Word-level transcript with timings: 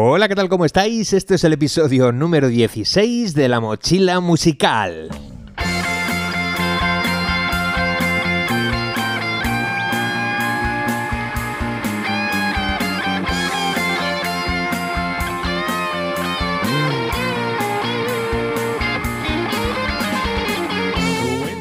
Hola, 0.00 0.28
¿qué 0.28 0.36
tal? 0.36 0.48
¿Cómo 0.48 0.64
estáis? 0.64 1.12
Este 1.12 1.34
es 1.34 1.42
el 1.42 1.54
episodio 1.54 2.12
número 2.12 2.46
16 2.46 3.34
de 3.34 3.48
La 3.48 3.58
Mochila 3.58 4.20
Musical. 4.20 5.08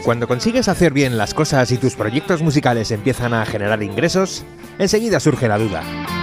Cuando 0.05 0.27
consigues 0.27 0.67
hacer 0.67 0.93
bien 0.93 1.17
las 1.17 1.33
cosas 1.33 1.71
y 1.71 1.77
tus 1.79 1.95
proyectos 1.95 2.43
musicales 2.43 2.91
empiezan 2.91 3.33
a 3.33 3.47
generar 3.47 3.81
ingresos, 3.81 4.45
enseguida 4.77 5.19
surge 5.19 5.47
la 5.47 5.57
duda. 5.57 6.16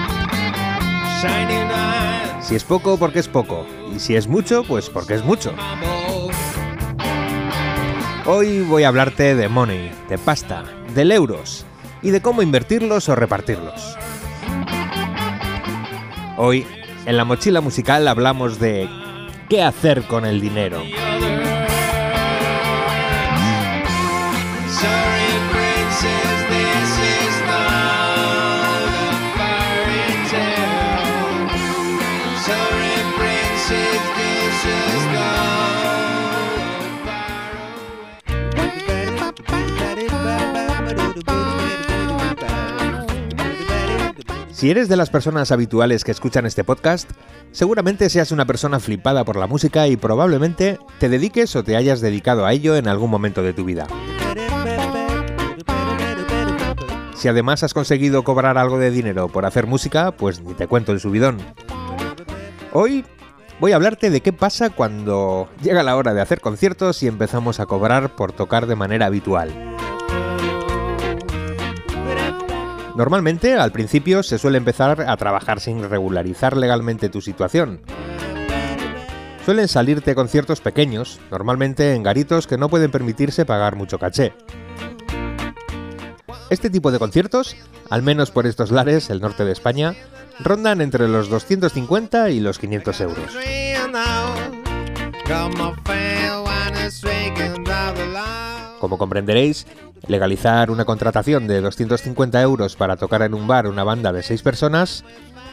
Si 2.40 2.54
es 2.54 2.64
poco, 2.64 2.98
porque 2.98 3.20
es 3.20 3.28
poco. 3.28 3.66
Y 3.94 3.98
si 3.98 4.16
es 4.16 4.28
mucho, 4.28 4.64
pues 4.64 4.90
porque 4.90 5.14
es 5.14 5.24
mucho. 5.24 5.54
Hoy 8.26 8.60
voy 8.60 8.84
a 8.84 8.88
hablarte 8.88 9.34
de 9.34 9.48
money, 9.48 9.90
de 10.08 10.18
pasta, 10.18 10.64
del 10.94 11.12
euros 11.12 11.64
y 12.02 12.10
de 12.10 12.20
cómo 12.20 12.42
invertirlos 12.42 13.08
o 13.08 13.14
repartirlos. 13.14 13.96
Hoy, 16.36 16.66
en 17.06 17.16
la 17.16 17.24
mochila 17.24 17.60
musical 17.60 18.08
hablamos 18.08 18.58
de 18.58 18.88
qué 19.48 19.62
hacer 19.62 20.06
con 20.06 20.24
el 20.26 20.40
dinero. 20.40 20.82
Si 44.64 44.70
eres 44.70 44.88
de 44.88 44.96
las 44.96 45.10
personas 45.10 45.52
habituales 45.52 46.04
que 46.04 46.10
escuchan 46.10 46.46
este 46.46 46.64
podcast, 46.64 47.10
seguramente 47.52 48.08
seas 48.08 48.32
una 48.32 48.46
persona 48.46 48.80
flipada 48.80 49.22
por 49.22 49.36
la 49.36 49.46
música 49.46 49.88
y 49.88 49.98
probablemente 49.98 50.78
te 50.98 51.10
dediques 51.10 51.54
o 51.54 51.62
te 51.62 51.76
hayas 51.76 52.00
dedicado 52.00 52.46
a 52.46 52.52
ello 52.54 52.74
en 52.74 52.88
algún 52.88 53.10
momento 53.10 53.42
de 53.42 53.52
tu 53.52 53.66
vida. 53.66 53.86
Si 57.14 57.28
además 57.28 57.62
has 57.62 57.74
conseguido 57.74 58.24
cobrar 58.24 58.56
algo 58.56 58.78
de 58.78 58.90
dinero 58.90 59.28
por 59.28 59.44
hacer 59.44 59.66
música, 59.66 60.12
pues 60.12 60.40
ni 60.40 60.54
te 60.54 60.66
cuento 60.66 60.92
el 60.92 61.00
subidón. 61.00 61.36
Hoy 62.72 63.04
voy 63.60 63.72
a 63.72 63.76
hablarte 63.76 64.10
de 64.10 64.20
qué 64.20 64.32
pasa 64.32 64.70
cuando 64.70 65.48
llega 65.62 65.82
la 65.82 65.96
hora 65.96 66.14
de 66.14 66.20
hacer 66.20 66.40
conciertos 66.40 67.02
y 67.02 67.06
empezamos 67.06 67.60
a 67.60 67.66
cobrar 67.66 68.14
por 68.16 68.32
tocar 68.32 68.66
de 68.66 68.76
manera 68.76 69.06
habitual. 69.06 69.52
Normalmente, 72.96 73.54
al 73.54 73.72
principio, 73.72 74.22
se 74.22 74.38
suele 74.38 74.58
empezar 74.58 75.04
a 75.08 75.16
trabajar 75.16 75.60
sin 75.60 75.88
regularizar 75.88 76.56
legalmente 76.56 77.08
tu 77.08 77.20
situación. 77.20 77.80
Suelen 79.44 79.68
salirte 79.68 80.14
conciertos 80.14 80.60
pequeños, 80.60 81.20
normalmente 81.30 81.94
en 81.94 82.02
garitos 82.02 82.46
que 82.46 82.56
no 82.56 82.68
pueden 82.68 82.90
permitirse 82.90 83.44
pagar 83.44 83.76
mucho 83.76 83.98
caché. 83.98 84.32
Este 86.50 86.70
tipo 86.70 86.92
de 86.92 86.98
conciertos, 86.98 87.56
al 87.90 88.02
menos 88.02 88.30
por 88.30 88.46
estos 88.46 88.70
lares, 88.70 89.10
el 89.10 89.20
norte 89.20 89.44
de 89.44 89.52
España, 89.52 89.94
rondan 90.40 90.80
entre 90.80 91.08
los 91.08 91.28
250 91.28 92.30
y 92.30 92.40
los 92.40 92.58
500 92.58 93.00
euros. 93.00 93.36
Como 98.80 98.98
comprenderéis, 98.98 99.66
legalizar 100.06 100.70
una 100.70 100.84
contratación 100.84 101.46
de 101.46 101.60
250 101.60 102.42
euros 102.42 102.76
para 102.76 102.96
tocar 102.96 103.22
en 103.22 103.34
un 103.34 103.46
bar 103.46 103.66
una 103.66 103.84
banda 103.84 104.12
de 104.12 104.22
6 104.22 104.42
personas, 104.42 105.04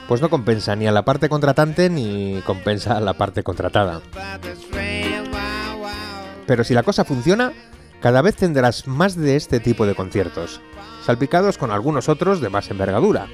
pues 0.07 0.21
no 0.21 0.29
compensa 0.29 0.75
ni 0.75 0.87
a 0.87 0.91
la 0.91 1.05
parte 1.05 1.29
contratante 1.29 1.89
ni 1.89 2.41
compensa 2.45 2.97
a 2.97 2.99
la 2.99 3.13
parte 3.13 3.43
contratada. 3.43 4.01
Pero 6.45 6.63
si 6.65 6.73
la 6.73 6.83
cosa 6.83 7.05
funciona, 7.05 7.53
cada 8.01 8.21
vez 8.21 8.35
tendrás 8.35 8.87
más 8.87 9.15
de 9.15 9.35
este 9.37 9.59
tipo 9.59 9.85
de 9.85 9.95
conciertos, 9.95 10.59
salpicados 11.05 11.57
con 11.57 11.71
algunos 11.71 12.09
otros 12.09 12.41
de 12.41 12.49
más 12.49 12.69
envergadura. 12.69 13.27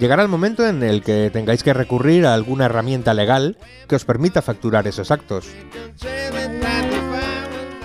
Llegará 0.00 0.22
el 0.22 0.28
momento 0.28 0.66
en 0.66 0.82
el 0.82 1.02
que 1.02 1.30
tengáis 1.30 1.62
que 1.62 1.74
recurrir 1.74 2.24
a 2.24 2.32
alguna 2.32 2.64
herramienta 2.64 3.12
legal 3.12 3.58
que 3.86 3.96
os 3.96 4.06
permita 4.06 4.40
facturar 4.40 4.86
esos 4.86 5.10
actos. 5.10 5.46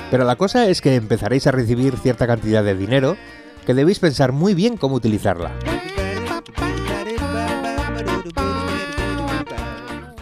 Pero 0.10 0.24
la 0.24 0.38
cosa 0.38 0.68
es 0.68 0.80
que 0.80 0.96
empezaréis 0.96 1.46
a 1.46 1.52
recibir 1.52 1.98
cierta 1.98 2.26
cantidad 2.26 2.64
de 2.64 2.76
dinero 2.76 3.18
que 3.66 3.74
debéis 3.74 4.00
pensar 4.00 4.32
muy 4.32 4.54
bien 4.54 4.78
cómo 4.78 4.96
utilizarla. 4.96 5.52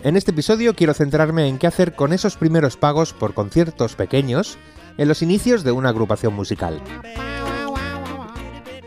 En 0.03 0.17
este 0.17 0.31
episodio 0.31 0.73
quiero 0.73 0.93
centrarme 0.93 1.47
en 1.47 1.59
qué 1.59 1.67
hacer 1.67 1.95
con 1.95 2.11
esos 2.11 2.37
primeros 2.37 2.75
pagos 2.75 3.13
por 3.13 3.33
conciertos 3.33 3.95
pequeños 3.95 4.57
en 4.97 5.07
los 5.07 5.21
inicios 5.21 5.63
de 5.63 5.71
una 5.71 5.89
agrupación 5.89 6.33
musical. 6.33 6.81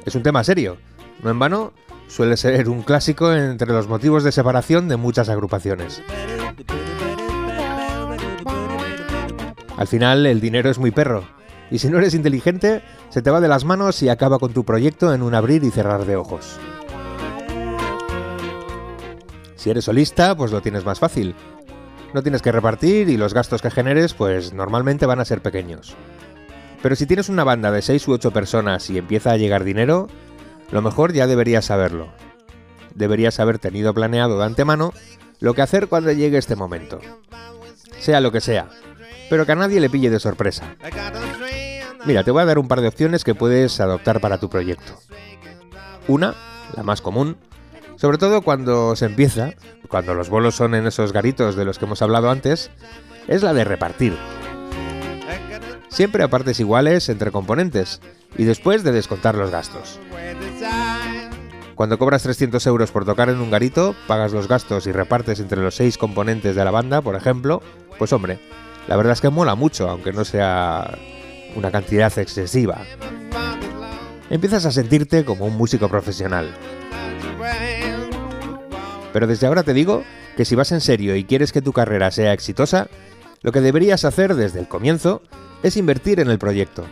Es 0.05 0.15
un 0.15 0.23
tema 0.23 0.44
serio, 0.44 0.77
no 1.22 1.31
en 1.31 1.38
vano, 1.38 1.72
suele 2.09 2.37
ser 2.37 2.69
un 2.69 2.82
clásico 2.82 3.32
entre 3.32 3.72
los 3.72 3.88
motivos 3.88 4.25
de 4.25 4.32
separación 4.32 4.88
de 4.88 4.97
muchas 4.97 5.28
agrupaciones. 5.28 6.03
Al 9.76 9.87
final 9.87 10.26
el 10.26 10.41
dinero 10.41 10.71
es 10.71 10.78
muy 10.78 10.91
perro, 10.91 11.25
y 11.71 11.78
si 11.78 11.88
no 11.88 11.99
eres 11.99 12.15
inteligente, 12.15 12.82
se 13.09 13.22
te 13.22 13.31
va 13.31 13.41
de 13.41 13.49
las 13.49 13.65
manos 13.65 14.03
y 14.03 14.09
acaba 14.09 14.38
con 14.38 14.53
tu 14.53 14.65
proyecto 14.65 15.12
en 15.12 15.22
un 15.22 15.34
abrir 15.34 15.65
y 15.65 15.71
cerrar 15.71 16.05
de 16.05 16.16
ojos. 16.16 16.59
Si 19.56 19.71
eres 19.71 19.84
solista, 19.84 20.37
pues 20.37 20.53
lo 20.53 20.62
tienes 20.62 20.84
más 20.84 21.00
fácil. 21.00 21.34
No 22.15 22.22
tienes 22.22 22.41
que 22.41 22.53
repartir 22.53 23.09
y 23.09 23.16
los 23.16 23.34
gastos 23.34 23.62
que 23.62 23.71
generes, 23.71 24.15
pues 24.15 24.53
normalmente 24.53 25.06
van 25.06 25.19
a 25.19 25.25
ser 25.25 25.43
pequeños. 25.43 25.97
Pero 26.82 26.94
si 26.94 27.05
tienes 27.05 27.28
una 27.28 27.43
banda 27.43 27.72
de 27.72 27.82
6 27.82 28.06
u 28.06 28.12
8 28.12 28.31
personas 28.31 28.88
y 28.91 28.99
empieza 28.99 29.32
a 29.32 29.37
llegar 29.37 29.65
dinero, 29.65 30.06
lo 30.71 30.82
mejor 30.82 31.12
ya 31.12 31.27
deberías 31.27 31.66
saberlo. 31.66 32.09
Deberías 32.94 33.41
haber 33.41 33.59
tenido 33.59 33.94
planeado 33.94 34.38
de 34.38 34.44
antemano 34.44 34.93
lo 35.41 35.54
que 35.54 35.62
hacer 35.62 35.88
cuando 35.88 36.12
llegue 36.12 36.38
este 36.38 36.56
momento. 36.56 37.00
Sea 37.99 38.21
lo 38.21 38.32
que 38.32 38.41
sea, 38.41 38.69
pero 39.28 39.47
que 39.47 39.53
a 39.53 39.56
nadie 39.56 39.81
le 39.81 39.91
pille 39.91 40.10
de 40.10 40.21
sorpresa. 40.21 40.76
Mira, 42.05 42.25
te 42.25 42.31
voy 42.31 42.43
a 42.43 42.47
dar 42.47 42.59
un 42.59 42.69
par 42.69 42.81
de 42.81 42.88
opciones 42.88 43.25
que 43.25 43.34
puedes 43.34 43.81
adoptar 43.81 44.21
para 44.21 44.38
tu 44.38 44.49
proyecto. 44.49 44.99
Una, 46.09 46.34
la 46.76 46.82
más 46.82 47.00
común, 47.00 47.37
sobre 47.97 48.19
todo 48.19 48.43
cuando 48.43 48.94
se 48.94 49.06
empieza, 49.06 49.55
cuando 49.88 50.15
los 50.15 50.28
bolos 50.28 50.55
son 50.55 50.75
en 50.75 50.87
esos 50.87 51.12
garitos 51.12 51.56
de 51.56 51.65
los 51.65 51.78
que 51.78 51.87
hemos 51.87 52.03
hablado 52.03 52.31
antes, 52.31 52.71
es 53.26 53.43
la 53.43 53.53
de 53.55 53.65
repartir. 53.65 54.16
Siempre 55.88 56.22
a 56.22 56.28
partes 56.28 56.60
iguales 56.60 57.09
entre 57.09 57.31
componentes 57.31 58.00
y 58.37 58.44
después 58.44 58.84
de 58.84 58.93
descontar 58.93 59.34
los 59.34 59.50
gastos. 59.50 59.99
Cuando 61.76 61.98
cobras 61.98 62.22
300 62.22 62.66
euros 62.69 62.91
por 62.91 63.04
tocar 63.04 63.28
en 63.28 63.38
un 63.38 63.50
garito, 63.50 63.94
pagas 64.06 64.32
los 64.32 64.48
gastos 64.48 64.87
y 64.87 64.92
repartes 64.92 65.41
entre 65.41 65.60
los 65.60 65.75
seis 65.75 65.98
componentes 65.98 66.56
de 66.56 66.64
la 66.64 66.70
banda, 66.70 67.03
por 67.03 67.16
ejemplo, 67.16 67.60
pues 67.98 68.14
hombre, 68.14 68.38
la 68.88 68.97
verdad 68.97 69.12
es 69.12 69.20
que 69.20 69.28
mola 69.28 69.54
mucho, 69.54 69.91
aunque 69.91 70.14
no 70.14 70.25
sea 70.25 70.97
una 71.54 71.70
cantidad 71.70 72.19
excesiva. 72.19 72.81
Empiezas 74.31 74.64
a 74.64 74.72
sentirte 74.72 75.26
como 75.26 75.44
un 75.44 75.59
músico 75.59 75.87
profesional. 75.91 76.50
Pero 79.12 79.26
desde 79.26 79.46
ahora 79.46 79.62
te 79.62 79.75
digo 79.75 80.02
que 80.34 80.46
si 80.46 80.55
vas 80.55 80.72
en 80.72 80.81
serio 80.81 81.14
y 81.14 81.25
quieres 81.25 81.52
que 81.52 81.61
tu 81.61 81.75
carrera 81.75 82.11
sea 82.11 82.32
exitosa, 82.32 82.88
lo 83.43 83.52
que 83.52 83.61
deberías 83.61 84.06
hacer 84.06 84.34
desde 84.34 84.61
el 84.61 84.69
comienzo 84.69 85.20
es 85.62 85.76
invertir 85.76 86.20
en 86.20 86.31
el 86.31 86.38
proyecto. 86.38 86.87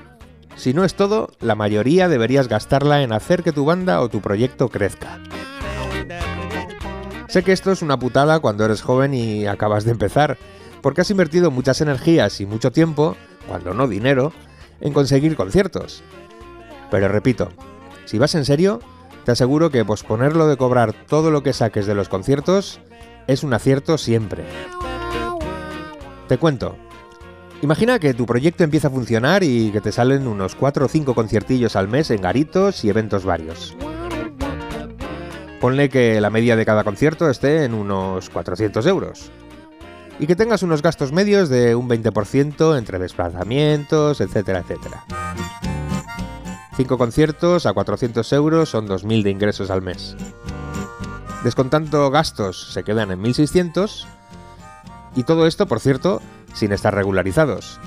Si 0.57 0.73
no 0.73 0.85
es 0.85 0.95
todo, 0.95 1.31
la 1.41 1.55
mayoría 1.55 2.09
deberías 2.09 2.49
gastarla 2.49 3.03
en 3.03 3.13
hacer 3.13 3.43
que 3.43 3.53
tu 3.53 3.65
banda 3.65 4.01
o 4.01 4.09
tu 4.09 4.21
proyecto 4.21 4.69
crezca. 4.69 5.21
Sé 7.29 7.43
que 7.43 7.53
esto 7.53 7.73
es 7.73 7.83
una 7.83 7.99
putada 7.99 8.39
cuando 8.39 8.65
eres 8.65 8.83
joven 8.83 9.13
y 9.13 9.47
acabas 9.47 9.85
de 9.85 9.91
empezar, 9.91 10.39
porque 10.83 11.01
has 11.01 11.11
invertido 11.11 11.51
muchas 11.51 11.81
energías 11.81 12.41
y 12.41 12.47
mucho 12.47 12.71
tiempo, 12.71 13.17
cuando 13.49 13.75
no 13.75 13.89
dinero, 13.89 14.33
en 14.81 14.93
conseguir 14.93 15.35
conciertos. 15.35 16.03
Pero 16.91 17.09
repito, 17.09 17.49
si 18.05 18.19
vas 18.19 18.35
en 18.37 18.45
serio, 18.45 18.81
te 19.25 19.33
aseguro 19.33 19.71
que 19.71 19.85
posponerlo 19.85 20.47
de 20.47 20.57
cobrar 20.57 20.93
todo 20.93 21.31
lo 21.31 21.43
que 21.43 21.53
saques 21.53 21.87
de 21.87 21.95
los 21.95 22.09
conciertos 22.09 22.81
es 23.27 23.43
un 23.43 23.55
acierto 23.55 23.99
siempre. 23.99 24.45
Te 26.29 26.39
cuento. 26.39 26.77
Imagina 27.65 27.99
que 27.99 28.13
tu 28.13 28.27
proyecto 28.27 28.63
empieza 28.63 28.89
a 28.89 28.91
funcionar 28.91 29.43
y 29.43 29.73
que 29.73 29.81
te 29.81 29.91
salen 29.91 30.29
unos 30.29 30.55
4 30.55 30.85
o 30.85 30.89
5 30.89 31.15
conciertillos 31.15 31.77
al 31.77 31.89
mes 31.89 32.11
en 32.11 32.21
garitos 32.21 32.85
y 32.85 32.91
eventos 32.91 33.25
varios. 33.25 33.75
Ponle 35.63 35.89
que 35.89 36.21
la 36.21 36.29
media 36.29 36.57
de 36.57 36.67
cada 36.67 36.85
concierto 36.85 37.31
esté 37.31 37.65
en 37.65 37.73
unos 37.73 38.29
400 38.29 38.85
euros. 38.85 39.33
Y 40.19 40.27
que 40.27 40.37
tengas 40.37 40.63
unos 40.63 40.83
gastos 40.83 41.13
medios 41.13 41.49
de 41.49 41.75
un 41.75 41.89
20% 41.89 42.77
entre 42.77 42.99
desplazamientos, 42.99 44.21
etcétera, 44.21 44.59
etcétera. 44.59 45.07
5 46.77 46.99
conciertos 46.99 47.65
a 47.65 47.73
400 47.73 48.31
euros 48.35 48.69
son 48.69 48.87
2.000 48.87 49.23
de 49.23 49.31
ingresos 49.31 49.71
al 49.71 49.81
mes. 49.81 50.15
Descontando 51.43 52.11
gastos 52.11 52.75
se 52.75 52.85
quedan 52.85 53.11
en 53.11 53.23
1.600 53.23 54.05
y 55.17 55.23
todo 55.23 55.47
esto, 55.47 55.67
por 55.67 55.81
cierto, 55.81 56.21
sin 56.55 56.73
estar 56.73 56.95
regularizados. 56.95 57.79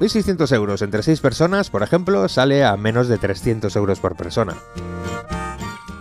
1.600 0.00 0.52
euros 0.52 0.82
entre 0.82 1.02
6 1.02 1.20
personas, 1.20 1.70
por 1.70 1.82
ejemplo, 1.82 2.28
sale 2.28 2.64
a 2.64 2.76
menos 2.76 3.08
de 3.08 3.18
300 3.18 3.74
euros 3.76 4.00
por 4.00 4.16
persona. 4.16 4.56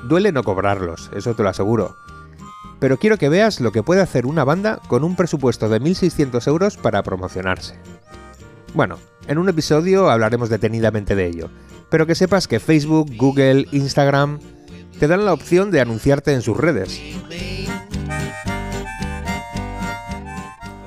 Duele 0.07 0.31
no 0.31 0.44
cobrarlos, 0.44 1.12
eso 1.15 1.35
te 1.35 1.44
lo 1.44 1.50
aseguro. 1.50 1.95
Pero 2.79 2.97
quiero 2.97 3.18
que 3.18 3.29
veas 3.29 3.62
lo 3.62 3.71
que 3.71 3.83
puede 3.83 4.01
hacer 4.01 4.25
una 4.25 4.44
banda 4.44 4.79
con 4.88 5.03
un 5.03 5.15
presupuesto 5.15 5.69
de 5.69 5.79
1.600 5.79 6.47
euros 6.47 6.77
para 6.77 7.03
promocionarse. 7.03 7.75
Bueno, 8.73 8.97
en 9.27 9.38
un 9.38 9.50
episodio 9.50 10.09
hablaremos 10.09 10.50
detenidamente 10.50 11.15
de 11.15 11.27
ello, 11.27 11.50
pero 11.89 12.07
que 12.07 12.15
sepas 12.15 12.47
que 12.47 12.59
Facebook, 12.59 13.12
Google, 13.18 13.68
Instagram 13.71 14.39
te 15.00 15.07
dan 15.07 15.25
la 15.25 15.33
opción 15.33 15.69
de 15.69 15.81
anunciarte 15.81 16.33
en 16.33 16.41
sus 16.41 16.57
redes. 16.57 17.00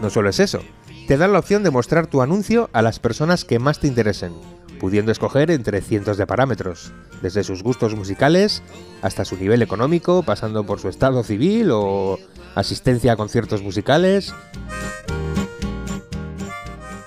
No 0.04 0.10
solo 0.10 0.28
es 0.28 0.38
eso, 0.38 0.60
te 1.08 1.16
dan 1.16 1.32
la 1.32 1.38
opción 1.38 1.62
de 1.62 1.70
mostrar 1.70 2.08
tu 2.08 2.20
anuncio 2.20 2.68
a 2.74 2.82
las 2.82 2.98
personas 2.98 3.46
que 3.46 3.58
más 3.58 3.80
te 3.80 3.86
interesen, 3.86 4.34
pudiendo 4.78 5.10
escoger 5.10 5.50
entre 5.50 5.80
cientos 5.80 6.18
de 6.18 6.26
parámetros, 6.26 6.92
desde 7.22 7.42
sus 7.42 7.62
gustos 7.62 7.94
musicales 7.94 8.62
hasta 9.00 9.24
su 9.24 9.34
nivel 9.38 9.62
económico, 9.62 10.22
pasando 10.22 10.66
por 10.66 10.78
su 10.78 10.90
estado 10.90 11.22
civil 11.22 11.70
o 11.72 12.18
asistencia 12.54 13.14
a 13.14 13.16
conciertos 13.16 13.62
musicales. 13.62 14.34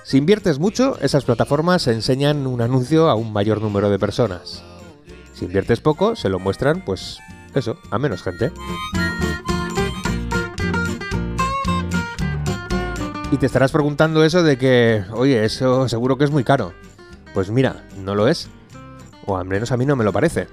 Si 0.02 0.16
inviertes 0.16 0.58
mucho, 0.58 0.98
esas 1.00 1.24
plataformas 1.24 1.86
enseñan 1.86 2.48
un 2.48 2.62
anuncio 2.62 3.08
a 3.08 3.14
un 3.14 3.32
mayor 3.32 3.62
número 3.62 3.90
de 3.90 4.00
personas. 4.00 4.64
Si 5.34 5.44
inviertes 5.44 5.78
poco, 5.78 6.16
se 6.16 6.30
lo 6.30 6.40
muestran, 6.40 6.84
pues 6.84 7.18
eso, 7.54 7.78
a 7.92 7.98
menos 8.00 8.24
gente. 8.24 8.50
Y 13.30 13.36
te 13.36 13.44
estarás 13.44 13.72
preguntando 13.72 14.24
eso 14.24 14.42
de 14.42 14.56
que, 14.56 15.04
oye, 15.12 15.44
eso 15.44 15.86
seguro 15.88 16.16
que 16.16 16.24
es 16.24 16.30
muy 16.30 16.44
caro. 16.44 16.72
Pues 17.34 17.50
mira, 17.50 17.84
no 18.02 18.14
lo 18.14 18.26
es. 18.26 18.48
O 19.26 19.36
al 19.36 19.44
menos 19.44 19.70
a 19.70 19.76
mí 19.76 19.84
no 19.84 19.96
me 19.96 20.04
lo 20.04 20.14
parece. 20.14 20.48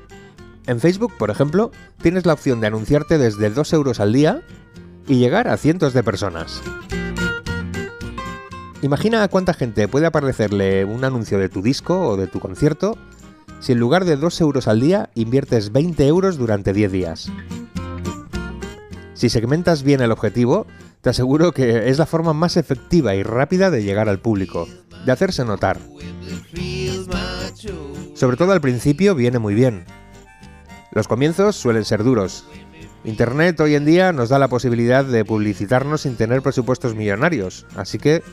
En 0.67 0.81
Facebook, 0.81 1.13
por 1.17 1.29
ejemplo, 1.29 1.71
tienes 2.01 2.25
la 2.25 2.33
opción 2.33 2.59
de 2.59 2.67
anunciarte 2.67 3.17
desde 3.17 3.49
2 3.49 3.73
euros 3.73 3.99
al 4.01 4.11
día 4.11 4.41
y 5.07 5.19
llegar 5.19 5.47
a 5.47 5.55
cientos 5.55 5.93
de 5.93 6.03
personas. 6.03 6.61
Imagina 8.81 9.23
a 9.23 9.29
cuánta 9.29 9.53
gente 9.53 9.87
puede 9.87 10.07
aparecerle 10.07 10.83
un 10.83 11.05
anuncio 11.05 11.39
de 11.39 11.47
tu 11.47 11.61
disco 11.61 12.09
o 12.09 12.17
de 12.17 12.27
tu 12.27 12.39
concierto 12.39 12.97
si 13.61 13.71
en 13.71 13.79
lugar 13.79 14.03
de 14.03 14.17
2 14.17 14.41
euros 14.41 14.67
al 14.67 14.81
día 14.81 15.09
inviertes 15.15 15.71
20 15.71 16.05
euros 16.07 16.37
durante 16.37 16.73
10 16.73 16.91
días. 16.91 17.31
Si 19.13 19.29
segmentas 19.29 19.81
bien 19.83 20.01
el 20.01 20.11
objetivo, 20.11 20.67
te 21.05 21.11
aseguro 21.11 21.51
que 21.51 21.87
es 21.91 21.99
la 21.99 22.07
forma 22.07 22.33
más 22.33 22.57
efectiva 22.57 23.13
y 23.13 23.21
rápida 23.21 23.69
de 23.69 23.83
llegar 23.83 24.09
al 24.09 24.17
público, 24.17 24.67
de 25.05 25.11
hacerse 25.11 25.45
notar. 25.45 25.77
Sobre 28.15 28.37
todo 28.37 28.53
al 28.53 28.59
principio 28.59 29.13
viene 29.13 29.37
muy 29.37 29.53
bien. 29.53 29.85
Los 30.93 31.07
comienzos 31.07 31.57
suelen 31.57 31.85
ser 31.85 32.03
duros. 32.03 32.47
Internet 33.03 33.59
hoy 33.59 33.75
en 33.75 33.85
día 33.85 34.13
nos 34.13 34.29
da 34.29 34.39
la 34.39 34.47
posibilidad 34.47 35.05
de 35.05 35.23
publicitarnos 35.23 36.01
sin 36.01 36.15
tener 36.15 36.41
presupuestos 36.41 36.95
millonarios, 36.95 37.67
así 37.75 37.99
que 37.99 38.23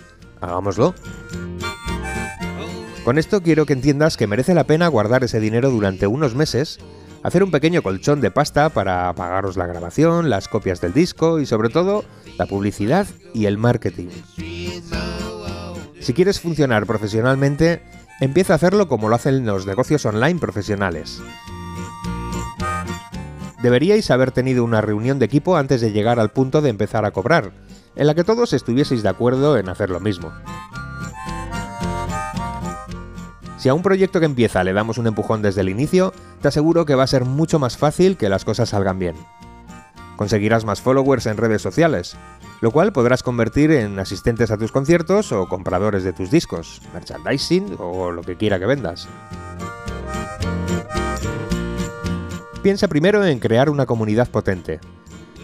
hagámoslo. 0.40 0.94
Con 3.04 3.18
esto 3.18 3.42
quiero 3.42 3.66
que 3.66 3.74
entiendas 3.74 4.16
que 4.16 4.26
merece 4.26 4.54
la 4.54 4.64
pena 4.64 4.88
guardar 4.88 5.24
ese 5.24 5.40
dinero 5.40 5.68
durante 5.70 6.06
unos 6.06 6.34
meses, 6.34 6.78
hacer 7.22 7.42
un 7.42 7.50
pequeño 7.50 7.82
colchón 7.82 8.20
de 8.20 8.30
pasta 8.30 8.68
para 8.68 9.12
pagaros 9.14 9.56
la 9.56 9.66
grabación, 9.66 10.30
las 10.30 10.48
copias 10.48 10.80
del 10.80 10.92
disco 10.92 11.40
y 11.40 11.46
sobre 11.46 11.68
todo 11.68 12.04
la 12.38 12.46
publicidad 12.46 13.06
y 13.34 13.46
el 13.46 13.58
marketing. 13.58 14.08
Si 16.00 16.14
quieres 16.14 16.40
funcionar 16.40 16.86
profesionalmente, 16.86 17.82
empieza 18.20 18.54
a 18.54 18.56
hacerlo 18.56 18.88
como 18.88 19.08
lo 19.08 19.14
hacen 19.14 19.46
los 19.46 19.66
negocios 19.66 20.04
online 20.04 20.40
profesionales. 20.40 21.22
Deberíais 23.62 24.10
haber 24.10 24.32
tenido 24.32 24.64
una 24.64 24.80
reunión 24.80 25.20
de 25.20 25.26
equipo 25.26 25.56
antes 25.56 25.80
de 25.80 25.92
llegar 25.92 26.18
al 26.18 26.30
punto 26.30 26.60
de 26.60 26.70
empezar 26.70 27.04
a 27.04 27.12
cobrar, 27.12 27.52
en 27.94 28.06
la 28.08 28.14
que 28.14 28.24
todos 28.24 28.52
estuvieseis 28.52 29.04
de 29.04 29.08
acuerdo 29.08 29.56
en 29.56 29.68
hacer 29.68 29.90
lo 29.90 30.00
mismo. 30.00 30.32
Si 33.62 33.68
a 33.68 33.74
un 33.74 33.82
proyecto 33.82 34.18
que 34.18 34.26
empieza 34.26 34.64
le 34.64 34.72
damos 34.72 34.98
un 34.98 35.06
empujón 35.06 35.40
desde 35.40 35.60
el 35.60 35.68
inicio, 35.68 36.12
te 36.40 36.48
aseguro 36.48 36.84
que 36.84 36.96
va 36.96 37.04
a 37.04 37.06
ser 37.06 37.24
mucho 37.24 37.60
más 37.60 37.76
fácil 37.76 38.16
que 38.16 38.28
las 38.28 38.44
cosas 38.44 38.70
salgan 38.70 38.98
bien. 38.98 39.14
Conseguirás 40.16 40.64
más 40.64 40.80
followers 40.80 41.26
en 41.26 41.36
redes 41.36 41.62
sociales, 41.62 42.16
lo 42.60 42.72
cual 42.72 42.92
podrás 42.92 43.22
convertir 43.22 43.70
en 43.70 44.00
asistentes 44.00 44.50
a 44.50 44.58
tus 44.58 44.72
conciertos 44.72 45.30
o 45.30 45.46
compradores 45.46 46.02
de 46.02 46.12
tus 46.12 46.28
discos, 46.28 46.82
merchandising 46.92 47.76
o 47.78 48.10
lo 48.10 48.22
que 48.22 48.36
quiera 48.36 48.58
que 48.58 48.66
vendas. 48.66 49.06
Piensa 52.64 52.88
primero 52.88 53.24
en 53.24 53.38
crear 53.38 53.70
una 53.70 53.86
comunidad 53.86 54.28
potente, 54.28 54.80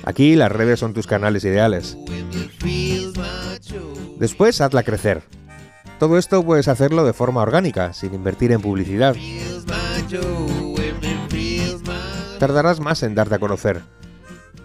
Aquí 0.04 0.36
las 0.36 0.50
redes 0.50 0.80
son 0.80 0.94
tus 0.94 1.06
canales 1.06 1.44
ideales. 1.44 1.96
Después 4.18 4.60
hazla 4.60 4.82
crecer. 4.82 5.22
Todo 5.98 6.16
esto 6.16 6.44
puedes 6.44 6.68
hacerlo 6.68 7.04
de 7.04 7.12
forma 7.12 7.42
orgánica, 7.42 7.92
sin 7.92 8.14
invertir 8.14 8.52
en 8.52 8.60
publicidad. 8.60 9.16
Tardarás 12.38 12.78
más 12.78 13.02
en 13.02 13.16
darte 13.16 13.34
a 13.34 13.38
conocer. 13.40 13.82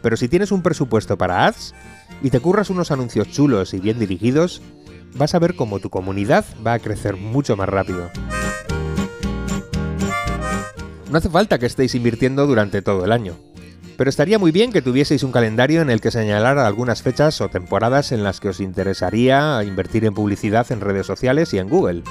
Pero 0.04 0.16
si 0.16 0.28
tienes 0.28 0.52
un 0.52 0.62
presupuesto 0.62 1.18
para 1.18 1.48
ads 1.48 1.74
y 2.22 2.30
te 2.30 2.40
curras 2.40 2.70
unos 2.70 2.92
anuncios 2.92 3.30
chulos 3.32 3.74
y 3.74 3.80
bien 3.80 3.98
dirigidos, 3.98 4.62
vas 5.16 5.34
a 5.34 5.40
ver 5.40 5.56
cómo 5.56 5.80
tu 5.80 5.90
comunidad 5.90 6.46
va 6.66 6.74
a 6.74 6.80
crecer 6.80 7.18
mucho 7.18 7.58
más 7.58 7.70
rápido. 7.70 8.12
No 11.10 11.18
hace 11.18 11.30
falta 11.30 11.58
que 11.58 11.66
estéis 11.66 11.96
invirtiendo 11.96 12.46
durante 12.46 12.84
todo 12.84 13.06
el 13.06 13.12
año. 13.12 13.38
Pero 14.04 14.10
estaría 14.10 14.38
muy 14.38 14.52
bien 14.52 14.74
que 14.74 14.82
tuvieseis 14.82 15.24
un 15.24 15.32
calendario 15.32 15.82
en 15.82 15.90
el 15.90 16.02
que 16.02 16.12
señalara 16.12 16.68
algunas 16.68 17.02
fechas 17.02 17.40
o 17.40 17.48
temporadas 17.48 18.12
en 18.12 18.22
las 18.22 18.42
que 18.42 18.50
os 18.50 18.60
interesaría 18.60 19.64
invertir 19.64 20.04
en 20.04 20.14
publicidad 20.14 20.70
en 20.74 20.82
redes 20.82 21.08
sociales 21.08 21.54
y 21.54 21.60
en 21.60 21.70
Google. 21.70 22.04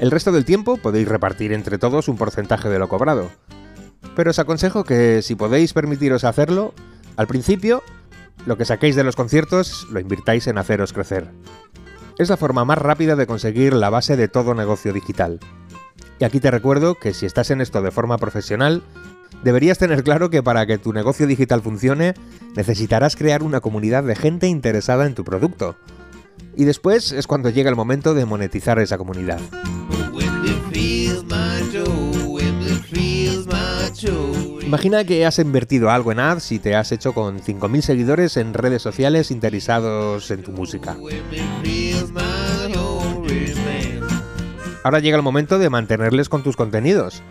El 0.00 0.10
resto 0.10 0.32
del 0.32 0.44
tiempo 0.44 0.76
podéis 0.76 1.06
repartir 1.06 1.52
entre 1.52 1.78
todos 1.78 2.08
un 2.08 2.16
porcentaje 2.16 2.68
de 2.68 2.80
lo 2.80 2.88
cobrado. 2.88 3.30
Pero 4.16 4.32
os 4.32 4.40
aconsejo 4.40 4.82
que 4.82 5.22
si 5.22 5.36
podéis 5.36 5.72
permitiros 5.72 6.24
hacerlo, 6.24 6.74
al 7.14 7.28
principio, 7.28 7.84
lo 8.44 8.58
que 8.58 8.64
saquéis 8.64 8.96
de 8.96 9.04
los 9.04 9.14
conciertos 9.14 9.86
lo 9.92 10.00
invirtáis 10.00 10.48
en 10.48 10.58
haceros 10.58 10.92
crecer. 10.92 11.30
Es 12.18 12.28
la 12.28 12.36
forma 12.36 12.64
más 12.64 12.78
rápida 12.78 13.14
de 13.14 13.28
conseguir 13.28 13.72
la 13.72 13.88
base 13.88 14.16
de 14.16 14.26
todo 14.26 14.56
negocio 14.56 14.92
digital. 14.92 15.38
Y 16.22 16.24
aquí 16.24 16.38
te 16.38 16.52
recuerdo 16.52 16.94
que 16.94 17.14
si 17.14 17.26
estás 17.26 17.50
en 17.50 17.60
esto 17.60 17.82
de 17.82 17.90
forma 17.90 18.16
profesional, 18.16 18.84
deberías 19.42 19.78
tener 19.78 20.04
claro 20.04 20.30
que 20.30 20.40
para 20.40 20.66
que 20.66 20.78
tu 20.78 20.92
negocio 20.92 21.26
digital 21.26 21.62
funcione, 21.62 22.14
necesitarás 22.54 23.16
crear 23.16 23.42
una 23.42 23.60
comunidad 23.60 24.04
de 24.04 24.14
gente 24.14 24.46
interesada 24.46 25.06
en 25.06 25.16
tu 25.16 25.24
producto. 25.24 25.74
Y 26.56 26.64
después 26.64 27.10
es 27.10 27.26
cuando 27.26 27.50
llega 27.50 27.70
el 27.70 27.74
momento 27.74 28.14
de 28.14 28.24
monetizar 28.24 28.78
esa 28.78 28.98
comunidad. 28.98 29.40
Imagina 34.64 35.04
que 35.04 35.26
has 35.26 35.40
invertido 35.40 35.90
algo 35.90 36.12
en 36.12 36.20
ads 36.20 36.52
y 36.52 36.60
te 36.60 36.76
has 36.76 36.92
hecho 36.92 37.14
con 37.14 37.40
5.000 37.40 37.80
seguidores 37.80 38.36
en 38.36 38.54
redes 38.54 38.80
sociales 38.80 39.32
interesados 39.32 40.30
en 40.30 40.44
tu 40.44 40.52
música. 40.52 40.96
Ahora 44.82 44.98
llega 44.98 45.16
el 45.16 45.22
momento 45.22 45.58
de 45.58 45.70
mantenerles 45.70 46.28
con 46.28 46.42
tus 46.42 46.56
contenidos 46.56 47.22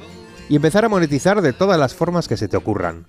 y 0.49 0.55
empezar 0.55 0.85
a 0.85 0.89
monetizar 0.89 1.41
de 1.41 1.53
todas 1.53 1.79
las 1.79 1.93
formas 1.93 2.27
que 2.27 2.37
se 2.37 2.47
te 2.47 2.57
ocurran. 2.57 3.05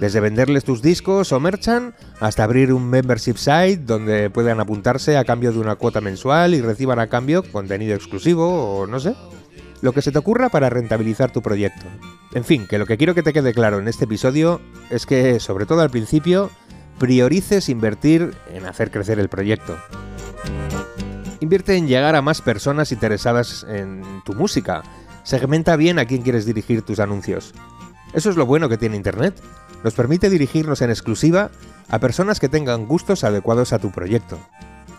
Desde 0.00 0.20
venderles 0.20 0.64
tus 0.64 0.82
discos 0.82 1.32
o 1.32 1.40
merchan 1.40 1.94
hasta 2.20 2.44
abrir 2.44 2.72
un 2.72 2.88
membership 2.88 3.36
site 3.36 3.78
donde 3.78 4.30
puedan 4.30 4.60
apuntarse 4.60 5.16
a 5.16 5.24
cambio 5.24 5.52
de 5.52 5.58
una 5.58 5.76
cuota 5.76 6.00
mensual 6.00 6.54
y 6.54 6.60
reciban 6.60 6.98
a 6.98 7.06
cambio 7.06 7.42
contenido 7.50 7.94
exclusivo 7.94 8.80
o 8.80 8.86
no 8.86 9.00
sé. 9.00 9.14
Lo 9.80 9.92
que 9.92 10.02
se 10.02 10.12
te 10.12 10.18
ocurra 10.18 10.48
para 10.48 10.70
rentabilizar 10.70 11.32
tu 11.32 11.42
proyecto. 11.42 11.86
En 12.34 12.44
fin, 12.44 12.66
que 12.66 12.78
lo 12.78 12.86
que 12.86 12.96
quiero 12.96 13.14
que 13.14 13.22
te 13.22 13.32
quede 13.32 13.54
claro 13.54 13.78
en 13.78 13.88
este 13.88 14.04
episodio 14.04 14.60
es 14.90 15.06
que, 15.06 15.40
sobre 15.40 15.66
todo 15.66 15.80
al 15.80 15.90
principio, 15.90 16.50
priorices 16.98 17.68
invertir 17.68 18.34
en 18.52 18.66
hacer 18.66 18.90
crecer 18.90 19.18
el 19.18 19.28
proyecto. 19.28 19.76
Invierte 21.40 21.76
en 21.76 21.86
llegar 21.86 22.14
a 22.14 22.22
más 22.22 22.40
personas 22.40 22.92
interesadas 22.92 23.66
en 23.68 24.02
tu 24.24 24.34
música, 24.34 24.82
Segmenta 25.26 25.74
bien 25.74 25.98
a 25.98 26.04
quién 26.04 26.22
quieres 26.22 26.46
dirigir 26.46 26.82
tus 26.82 27.00
anuncios. 27.00 27.52
Eso 28.12 28.30
es 28.30 28.36
lo 28.36 28.46
bueno 28.46 28.68
que 28.68 28.78
tiene 28.78 28.94
Internet. 28.94 29.34
Nos 29.82 29.94
permite 29.94 30.30
dirigirnos 30.30 30.82
en 30.82 30.90
exclusiva 30.90 31.50
a 31.88 31.98
personas 31.98 32.38
que 32.38 32.48
tengan 32.48 32.86
gustos 32.86 33.24
adecuados 33.24 33.72
a 33.72 33.80
tu 33.80 33.90
proyecto. 33.90 34.38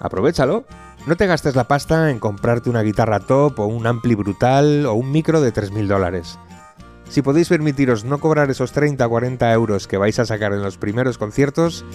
Aprovechalo. 0.01 0.65
No 1.05 1.15
te 1.15 1.27
gastes 1.27 1.55
la 1.55 1.69
pasta 1.69 2.11
en 2.11 2.19
comprarte 2.19 2.69
una 2.69 2.81
guitarra 2.81 3.21
top 3.21 3.57
o 3.61 3.67
un 3.67 3.87
ampli 3.87 4.15
brutal 4.15 4.85
o 4.85 4.95
un 4.95 5.13
micro 5.13 5.39
de 5.39 5.53
3.000 5.53 5.87
dólares. 5.87 6.37
Si 7.07 7.21
podéis 7.21 7.47
permitiros 7.47 8.03
no 8.03 8.19
cobrar 8.19 8.51
esos 8.51 8.73
30 8.73 9.07
o 9.07 9.09
40 9.09 9.53
euros 9.53 9.87
que 9.87 9.95
vais 9.95 10.19
a 10.19 10.25
sacar 10.25 10.51
en 10.51 10.61
los 10.61 10.77
primeros 10.77 11.17
conciertos, 11.17 11.85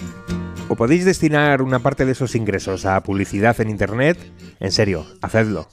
o 0.69 0.75
podéis 0.75 1.05
destinar 1.05 1.61
una 1.61 1.79
parte 1.79 2.05
de 2.05 2.13
esos 2.13 2.35
ingresos 2.35 2.85
a 2.85 3.01
publicidad 3.03 3.59
en 3.61 3.69
Internet, 3.69 4.17
en 4.59 4.71
serio, 4.71 5.05
hacedlo. 5.21 5.67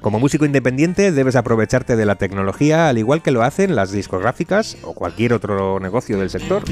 Como 0.00 0.18
músico 0.18 0.44
independiente 0.44 1.12
debes 1.12 1.36
aprovecharte 1.36 1.94
de 1.94 2.06
la 2.06 2.16
tecnología 2.16 2.88
al 2.88 2.98
igual 2.98 3.22
que 3.22 3.30
lo 3.30 3.42
hacen 3.42 3.76
las 3.76 3.92
discográficas 3.92 4.76
o 4.82 4.94
cualquier 4.94 5.32
otro 5.32 5.78
negocio 5.78 6.18
del 6.18 6.28
sector. 6.28 6.64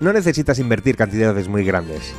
No 0.00 0.12
necesitas 0.12 0.58
invertir 0.58 0.96
cantidades 0.96 1.46
muy 1.46 1.64
grandes. 1.64 2.12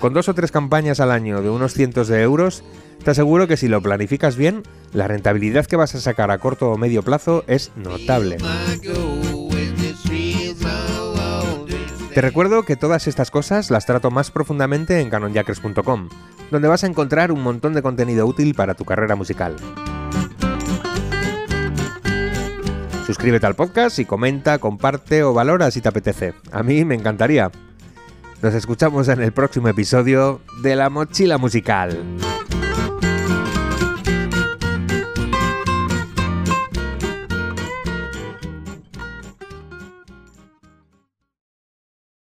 Con 0.00 0.12
dos 0.12 0.28
o 0.28 0.34
tres 0.34 0.52
campañas 0.52 1.00
al 1.00 1.10
año 1.10 1.40
de 1.40 1.48
unos 1.48 1.72
cientos 1.72 2.08
de 2.08 2.20
euros, 2.20 2.62
te 3.02 3.12
aseguro 3.12 3.46
que 3.46 3.56
si 3.56 3.68
lo 3.68 3.80
planificas 3.80 4.36
bien, 4.36 4.64
la 4.92 5.08
rentabilidad 5.08 5.64
que 5.64 5.76
vas 5.76 5.94
a 5.94 6.00
sacar 6.00 6.30
a 6.30 6.38
corto 6.38 6.70
o 6.70 6.76
medio 6.76 7.02
plazo 7.02 7.44
es 7.46 7.70
notable. 7.76 8.36
Te 12.16 12.22
recuerdo 12.22 12.62
que 12.62 12.76
todas 12.76 13.08
estas 13.08 13.30
cosas 13.30 13.70
las 13.70 13.84
trato 13.84 14.10
más 14.10 14.30
profundamente 14.30 15.02
en 15.02 15.10
canonjacres.com, 15.10 16.08
donde 16.50 16.66
vas 16.66 16.82
a 16.82 16.86
encontrar 16.86 17.30
un 17.30 17.42
montón 17.42 17.74
de 17.74 17.82
contenido 17.82 18.24
útil 18.24 18.54
para 18.54 18.72
tu 18.72 18.86
carrera 18.86 19.16
musical. 19.16 19.54
Suscríbete 23.04 23.44
al 23.44 23.54
podcast 23.54 23.98
y 23.98 24.06
comenta, 24.06 24.58
comparte 24.58 25.24
o 25.24 25.34
valora 25.34 25.70
si 25.70 25.82
te 25.82 25.90
apetece. 25.90 26.32
A 26.52 26.62
mí 26.62 26.86
me 26.86 26.94
encantaría. 26.94 27.50
Nos 28.40 28.54
escuchamos 28.54 29.08
en 29.08 29.20
el 29.20 29.32
próximo 29.32 29.68
episodio 29.68 30.40
de 30.62 30.74
La 30.74 30.88
Mochila 30.88 31.36
Musical. 31.36 32.02